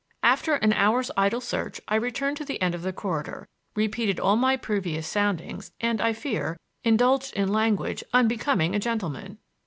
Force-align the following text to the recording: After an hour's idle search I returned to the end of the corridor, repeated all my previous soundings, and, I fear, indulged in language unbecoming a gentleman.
After 0.23 0.55
an 0.55 0.73
hour's 0.73 1.11
idle 1.15 1.41
search 1.41 1.79
I 1.87 1.93
returned 1.93 2.35
to 2.37 2.43
the 2.43 2.59
end 2.59 2.73
of 2.73 2.81
the 2.81 2.91
corridor, 2.91 3.47
repeated 3.75 4.19
all 4.19 4.35
my 4.35 4.57
previous 4.57 5.07
soundings, 5.07 5.73
and, 5.79 6.01
I 6.01 6.11
fear, 6.11 6.57
indulged 6.83 7.35
in 7.35 7.49
language 7.53 8.03
unbecoming 8.11 8.73
a 8.73 8.79
gentleman. 8.79 9.37